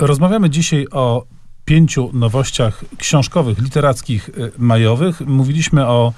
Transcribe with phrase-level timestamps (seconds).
[0.00, 1.24] Rozmawiamy dzisiaj o
[1.64, 5.20] pięciu nowościach książkowych, literackich, y, majowych.
[5.20, 6.12] Mówiliśmy o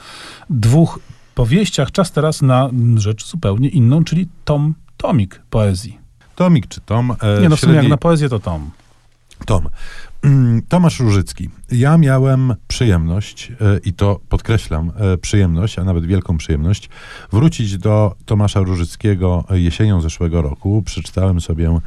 [0.50, 0.98] dwóch
[1.34, 1.90] powieściach.
[1.92, 5.98] Czas teraz na rzecz zupełnie inną, czyli tom, tomik poezji.
[6.36, 7.10] Tomik czy tom?
[7.20, 8.70] E, Nie no, w sumie średniej- jak na poezję to tom.
[9.46, 9.68] Tom.
[10.22, 11.50] Mm, Tomasz Różycki.
[11.72, 16.88] Ja miałem przyjemność, e, i to podkreślam, e, przyjemność, a nawet wielką przyjemność,
[17.32, 20.82] wrócić do Tomasza Różyckiego jesienią zeszłego roku.
[20.82, 21.78] Przeczytałem sobie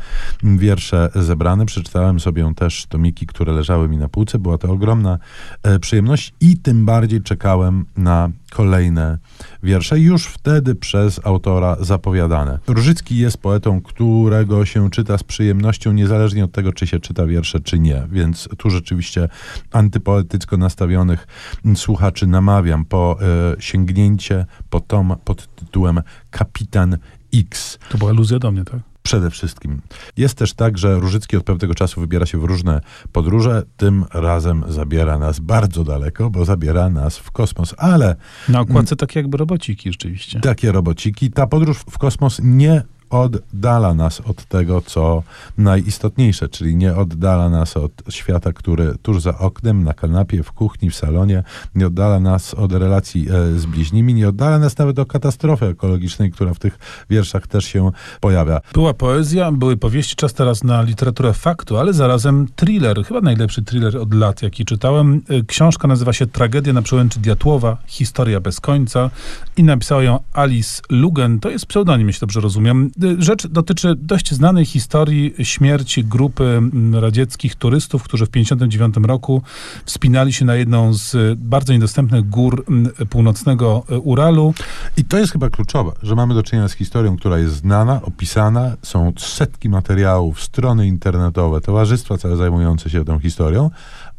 [0.44, 4.40] wiersze zebrane, przeczytałem sobie też tomiki, które leżały mi na półce.
[4.40, 5.18] Była to ogromna
[5.64, 9.18] e, przyjemność i tym bardziej czekałem na kolejne
[9.64, 12.60] wiersze, już wtedy przez autora zapowiadane.
[12.68, 17.60] Różycki jest poetą, którego się czyta z przyjemnością, niezależnie od tego, czy się czyta wiersze,
[17.60, 18.08] czy nie.
[18.12, 19.30] Więc tu rzeczywiście
[19.72, 21.28] antypoetycko nastawionych
[21.76, 26.98] słuchaczy namawiam po e, sięgnięcie po tom pod tytułem Kapitan
[27.34, 27.80] X.
[27.90, 28.80] To była aluzja do mnie, tak?
[29.04, 29.82] Przede wszystkim.
[30.18, 33.64] Jest też tak, że Różycki od pewnego czasu wybiera się w różne podróże.
[33.78, 37.76] Tym razem zabiera nas bardzo daleko, bo zabiera nas w kosmos.
[37.78, 38.16] Ale
[38.50, 40.40] Na okładce takie jakby robociki rzeczywiście.
[40.40, 45.24] takie robociki, ta podróż w kosmos nie oddala nas od tego, co
[45.58, 50.90] najistotniejsze, czyli nie oddala nas od świata, który tuż za oknem, na kanapie, w kuchni,
[50.90, 51.44] w salonie,
[51.76, 56.32] nie oddala nas od relacji e, z bliźnimi, nie oddala nas nawet od katastrofy ekologicznej,
[56.32, 58.62] która w tych wierszach też się pojawia.
[58.74, 63.98] Była poezja, były powieści, czas teraz na literaturę faktu, ale zarazem thriller, chyba najlepszy thriller
[63.98, 65.22] od lat, jaki czytałem.
[65.32, 69.10] Y, Książka nazywa się Tragedia na przełęczy Diatłowa, historia bez końca
[69.58, 72.92] i napisała ją Alice Lugen, to jest pseudonim, jeśli dobrze rozumiem.
[73.04, 79.42] Y, Rzecz dotyczy dość znanej historii śmierci grupy mm, radzieckich turystów, którzy w 1959 roku
[79.86, 84.54] wspinali się na jedną z y, bardzo niedostępnych gór mm, północnego y, Uralu.
[84.98, 88.78] I to jest chyba kluczowe, że mamy do czynienia z historią, która jest znana, opisana,
[88.82, 93.70] są setki materiałów, strony internetowe, towarzystwa całe zajmujące się tą historią,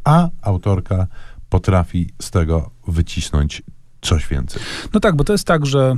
[0.05, 1.07] a autorka
[1.49, 3.63] potrafi z tego wycisnąć
[4.01, 4.63] coś więcej.
[4.95, 5.95] No tak, bo to jest tak, że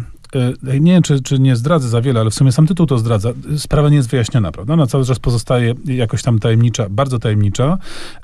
[0.62, 3.30] nie wiem, czy, czy nie zdradzę za wiele, ale w sumie sam tytuł to zdradza.
[3.56, 4.74] Sprawa nie jest wyjaśniona, prawda?
[4.74, 7.78] Ona cały czas pozostaje jakoś tam tajemnicza, bardzo tajemnicza.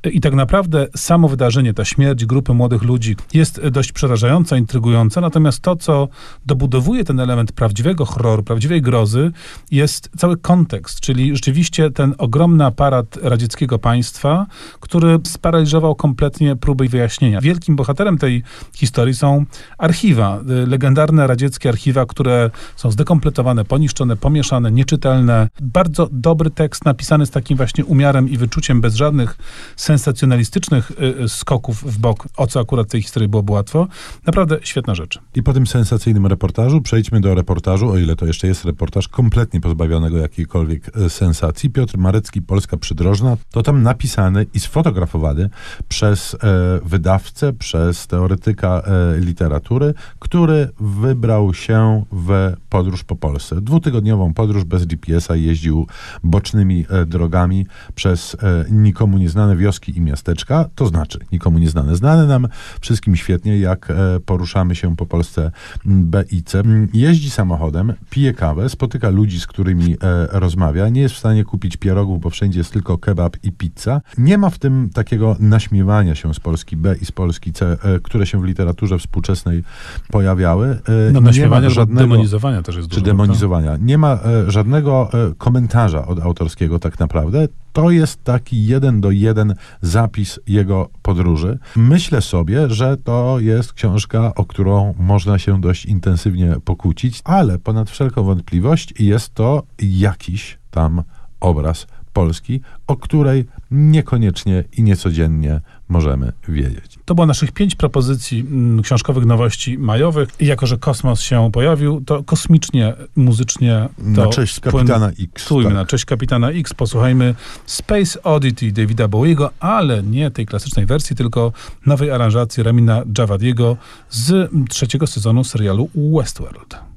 [0.07, 5.21] Y, I tak naprawdę samo wydarzenie, ta śmierć grupy młodych ludzi jest dość przerażająca, intrygująca,
[5.21, 6.09] natomiast to, co
[6.47, 9.33] dobudowuje ten element prawdziwego horroru, prawdziwej grozy,
[9.71, 14.47] jest cały kontekst, czyli rzeczywiście ten ogromny aparat radzieckiego państwa,
[14.81, 17.41] który sparaliżował kompletnie próby wyjaśnienia.
[17.41, 18.43] Wielkim bohaterem tej
[18.75, 19.45] historii są
[19.79, 25.49] archiwa, legendarne radzieckie archiwa, które są zdekompletowane, poniszczone, pomieszane, nieczytelne.
[25.61, 29.37] Bardzo dobry tekst napisany z takim właśnie umiarem i wyczuciem, bez żadnych
[29.77, 33.87] sensacjonalistycznych y, y, skoków w bok, o co akurat tej historii byłoby łatwo.
[34.27, 35.19] Naprawdę świetna rzecz.
[35.35, 39.61] I po tym sensacyjnym reportażu przejdźmy do reportażu, o ile to jeszcze jest reportaż kompletnie
[39.61, 41.71] pozbawionego jakiejkolwiek e, sensacji.
[41.71, 45.51] Piotr Marecki, Polska Przydrożna, to tam napisany i sfotografowany
[45.89, 46.39] przez e,
[46.85, 53.61] wydawcę, przez teoretyka e, literatury, który wybrał się w podróż po Polsce.
[53.61, 55.87] Dwutygodniową podróż bez GPS-a jeździł
[56.25, 62.27] bocznymi e, drogami przez e, nikomu nieznane wioski i miasteczka, to znaczy nikomu nieznane, znane
[62.27, 62.49] nam
[62.81, 63.95] wszystkim świetnie, jak e,
[64.27, 65.51] poruszamy się po Polsce
[65.85, 66.63] B i C.
[66.95, 69.97] Jeździ samochodem, pije kawę, spotyka ludzi, z którymi
[70.31, 74.01] rozmawia, nie jest w stanie kupić pierogów, bo wszędzie jest tylko kebab i pizza.
[74.19, 78.27] Nie ma w tym takiego naśmiewania się z Polski B i z Polski C, które
[78.27, 79.63] się w literaturze współczesnej
[80.11, 80.79] pojawiały.
[81.13, 83.07] No, naśmiewania żadnego demonizowania też jest czy dużo.
[83.07, 83.77] demonizowania.
[83.81, 87.49] Nie ma e, żadnego e, komentarza od autorskiego tak naprawdę.
[87.73, 91.59] To jest taki jeden do jeden zapis jego podróży.
[91.77, 97.91] Myślę sobie, że to jest książka, o którą można się dość intensywnie pokłócić, ale ponad
[97.91, 101.03] wszelką wątpliwość jest to jakiś tam
[101.41, 106.99] obraz Polski, o której niekoniecznie i niecodziennie możemy wiedzieć.
[107.05, 110.29] To było naszych pięć propozycji mm, książkowych nowości majowych.
[110.41, 115.45] I jako, że kosmos się pojawił, to kosmicznie, muzycznie to Na cześć kapitana X.
[115.45, 115.75] Tujmy tak.
[115.75, 117.35] na cześć kapitana X, posłuchajmy
[117.67, 121.53] Space Oddity Davida Bowiego, ale nie tej klasycznej wersji, tylko
[121.87, 123.77] nowej aranżacji Ramina Javadiego
[124.11, 126.94] z trzeciego sezonu serialu Westworld.